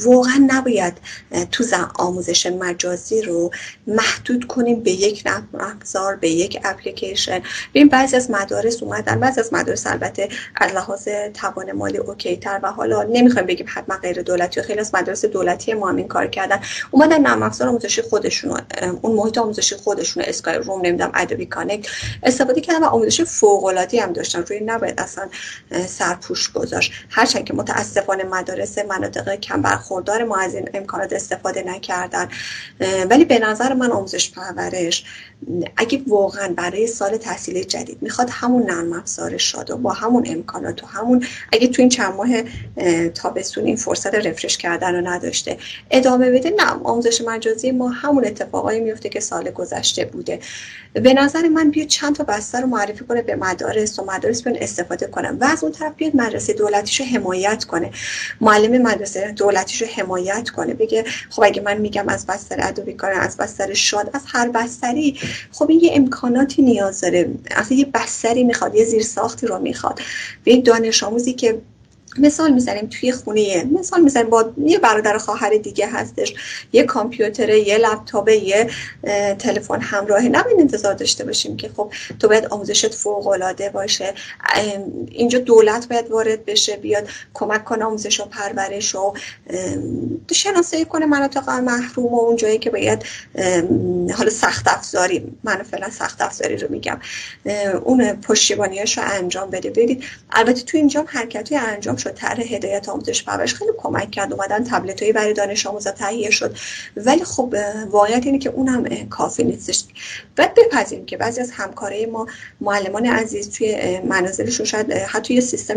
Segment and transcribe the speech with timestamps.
[0.00, 0.94] واقعا نباید
[1.52, 3.50] تو آموزش مجازی رو
[3.86, 5.24] محدود کنیم به یک
[5.54, 7.42] ابزار به یک اپلیکیشن.
[7.74, 12.60] ببین بعضی از مدارس اومدن بعضی از مدارس البته از لحاظ توان مالی OK تر
[12.62, 16.08] و حالا نمی‌خوایم بگیم حتما غیر دولتی و خیلی از مدارس دولتی ما هم این
[16.08, 16.60] کار کردن.
[16.90, 18.60] اومدن نرم افزار آموزشی خودشون
[19.02, 21.88] اون محیط آموزشی خودشون اسکای روم نمی‌دونم ادوبی کانکت
[22.22, 24.42] استفاده کردن و آموزش فوق العاده هم داشتن.
[24.42, 25.28] روی نباید اصلا
[25.86, 26.92] سرپوش گذاشت.
[27.10, 32.28] هرچند که متاسفانه مدارس مناطق کم برخوردار ما از این امکانات استفاده نکردن.
[33.10, 35.04] ولی به نظر من آموزش پرورش
[35.76, 40.84] اگه واقعا برای سال تحصیلی جدید می‌خواد همون نرم افزار شاد و با همون امکانات
[40.84, 42.28] و همون اگه تو این چند ماه
[43.10, 45.58] تابستون این فرصت رفرش کردن رو نداشته.
[45.90, 50.38] ادامه بده نه آموزش مجازی ما همون اتفاقایی میفته که سال گذشته بوده.
[50.92, 54.56] به نظر من بیاد چند تا بستر رو معرفی کنه به مدارس و مدارس بیان
[54.60, 57.90] استفاده کنن و از اون طرف بیاد مدرسه دولتیشو حمایت کنه.
[58.40, 63.36] معلم مدرسه دولتیشو حمایت کنه بگه خب اگه من میگم از بستر ادبی کارن از
[63.36, 65.18] بستر شاد از هر بستری
[65.52, 67.28] خب این یه امکاناتی نیاز داره.
[67.50, 70.00] اصلا یه بستری می‌خواد یه زیر ساختی رو می‌خواد.
[70.44, 71.58] به دانش آموزی که
[72.18, 76.34] مثال می‌زنیم توی خونه مثال می‌زنیم با یه برادر خواهر دیگه هستش
[76.72, 78.70] یه کامپیوتر یه لپتاپ یه
[79.38, 84.14] تلفن همراهی نباید انتظار داشته باشیم که خب تو باید آموزشت فوق العاده باشه
[85.10, 89.12] اینجا دولت باید وارد بشه بیاد کمک کنه آموزش و پرورش و
[90.32, 93.04] شناسایی کنه مناطق محروم و اون جایی که باید
[94.16, 97.00] حالا سخت افزاری من فعلا سخت افزاری رو میگم
[97.84, 99.70] اون پشتیبانیاش رو انجام بده.
[99.70, 104.32] برید البته تو اینجا حرکتی انجام شد طرح هدایت آموزش پرورش خیلی کمک کرد.
[104.32, 106.56] اومدن تبلت هایی برای دانش آموزا تهیه شد.
[106.96, 107.54] ولی خب
[107.90, 109.84] واقعیت اینه که اونم کافی نیستش.
[110.36, 112.26] باید بپذیریم که بعضی از همکارای ما
[112.60, 115.76] معلمان عزیز توی منازلشون شاید حتی یه سیستم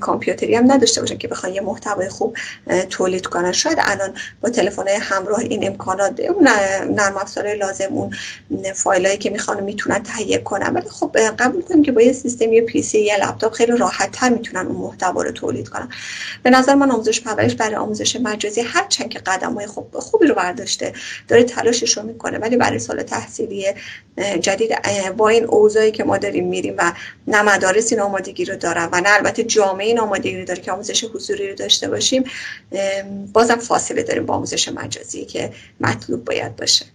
[0.00, 2.36] کامپیوتری هم نداشته باشن که بخوان یه محتوای خوب
[2.90, 3.52] تولید کنن.
[3.52, 6.48] شاید الان با تلفن همراه این امکانات اون
[6.94, 8.12] نرم افزار لازم اون
[8.74, 10.74] فایلایی که می‌خوان می‌تونن تهیه کنن.
[10.74, 14.28] ولی خب قبول کنیم که با یه سیستم یه PC یا لپتاپ خیلی راحت تر
[14.28, 15.32] می‌تونن اون محتوا رو
[15.70, 15.88] کنن
[16.42, 20.26] به نظر من آموزش پرورش برای آموزش مجازی هر چند که قدم های خوب خوبی
[20.26, 20.92] رو برداشته
[21.28, 22.38] داره تلاشش رو می‌کنه.
[22.38, 23.66] ولی برای سال تحصیلی
[24.40, 24.70] جدید
[25.16, 26.92] با این اوضاعی که ما داریم میریم و
[27.26, 30.72] نه مدارس این آمادگی رو دارن و نه البته جامعه این آمادگی رو داره که
[30.72, 32.24] آموزش حضوری رو داشته باشیم
[33.32, 36.86] بازم فاصله داریم با آموزش مجازی که مطلوب باید باشه.